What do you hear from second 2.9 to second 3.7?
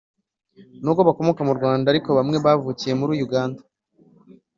muri uganda